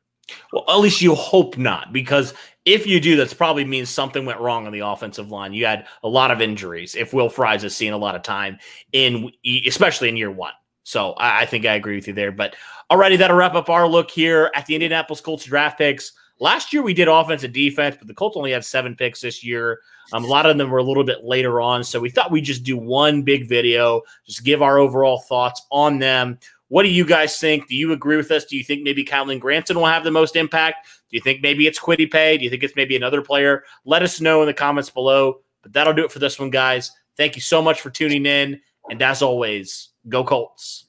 Well, 0.52 0.64
at 0.68 0.76
least 0.76 1.02
you 1.02 1.14
hope 1.14 1.58
not, 1.58 1.92
because 1.92 2.34
if 2.64 2.86
you 2.86 3.00
do, 3.00 3.16
that's 3.16 3.34
probably 3.34 3.64
means 3.64 3.90
something 3.90 4.24
went 4.24 4.40
wrong 4.40 4.66
on 4.66 4.72
the 4.72 4.80
offensive 4.80 5.30
line. 5.30 5.52
You 5.52 5.66
had 5.66 5.86
a 6.02 6.08
lot 6.08 6.30
of 6.30 6.40
injuries. 6.40 6.94
If 6.94 7.12
Will 7.12 7.28
Fries 7.28 7.62
has 7.62 7.76
seen 7.76 7.92
a 7.92 7.98
lot 7.98 8.14
of 8.14 8.22
time 8.22 8.58
in, 8.92 9.30
especially 9.66 10.08
in 10.08 10.16
year 10.16 10.30
one, 10.30 10.52
so 10.84 11.14
I, 11.16 11.46
think 11.46 11.66
I 11.66 11.74
agree 11.74 11.96
with 11.96 12.06
you 12.06 12.14
there. 12.14 12.32
But 12.32 12.56
alrighty, 12.90 13.18
that'll 13.18 13.36
wrap 13.36 13.54
up 13.54 13.70
our 13.70 13.88
look 13.88 14.10
here 14.10 14.50
at 14.54 14.66
the 14.66 14.74
Indianapolis 14.74 15.20
Colts 15.20 15.44
draft 15.44 15.78
picks. 15.78 16.12
Last 16.40 16.72
year 16.72 16.82
we 16.82 16.94
did 16.94 17.08
offense 17.08 17.44
and 17.44 17.54
defense, 17.54 17.96
but 17.98 18.06
the 18.06 18.14
Colts 18.14 18.36
only 18.36 18.50
had 18.52 18.64
seven 18.64 18.94
picks 18.94 19.20
this 19.20 19.44
year. 19.44 19.80
Um, 20.12 20.24
a 20.24 20.26
lot 20.26 20.46
of 20.46 20.58
them 20.58 20.70
were 20.70 20.78
a 20.78 20.82
little 20.82 21.04
bit 21.04 21.24
later 21.24 21.60
on, 21.60 21.84
so 21.84 22.00
we 22.00 22.10
thought 22.10 22.30
we'd 22.30 22.44
just 22.44 22.64
do 22.64 22.76
one 22.76 23.22
big 23.22 23.48
video, 23.48 24.02
just 24.26 24.44
give 24.44 24.60
our 24.60 24.78
overall 24.78 25.20
thoughts 25.20 25.64
on 25.70 25.98
them. 25.98 26.38
What 26.74 26.82
do 26.82 26.88
you 26.88 27.06
guys 27.06 27.38
think? 27.38 27.68
Do 27.68 27.76
you 27.76 27.92
agree 27.92 28.16
with 28.16 28.32
us? 28.32 28.46
Do 28.46 28.56
you 28.56 28.64
think 28.64 28.82
maybe 28.82 29.04
Kylen 29.04 29.38
Granson 29.38 29.76
will 29.76 29.86
have 29.86 30.02
the 30.02 30.10
most 30.10 30.34
impact? 30.34 30.88
Do 31.08 31.16
you 31.16 31.20
think 31.20 31.40
maybe 31.40 31.68
it's 31.68 31.78
Kwity 31.78 32.10
Paye? 32.10 32.36
Do 32.36 32.42
you 32.42 32.50
think 32.50 32.64
it's 32.64 32.74
maybe 32.74 32.96
another 32.96 33.22
player? 33.22 33.62
Let 33.84 34.02
us 34.02 34.20
know 34.20 34.42
in 34.42 34.48
the 34.48 34.54
comments 34.54 34.90
below. 34.90 35.38
But 35.62 35.72
that'll 35.72 35.92
do 35.92 36.04
it 36.04 36.10
for 36.10 36.18
this 36.18 36.36
one, 36.36 36.50
guys. 36.50 36.90
Thank 37.16 37.36
you 37.36 37.42
so 37.42 37.62
much 37.62 37.80
for 37.80 37.90
tuning 37.90 38.26
in. 38.26 38.60
And 38.90 39.00
as 39.02 39.22
always, 39.22 39.90
go 40.08 40.24
Colts. 40.24 40.86